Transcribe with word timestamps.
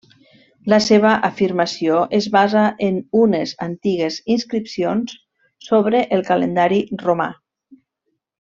La 0.71 0.77
seva 0.85 1.11
afirmació 1.27 1.99
es 2.19 2.27
basa 2.37 2.63
en 2.89 2.97
unes 3.21 3.53
antigues 3.67 4.19
inscripcions 4.39 5.17
sobre 5.69 6.05
el 6.19 6.29
calendari 6.31 6.85
romà. 7.07 7.33